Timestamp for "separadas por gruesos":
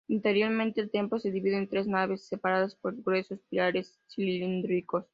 2.27-3.39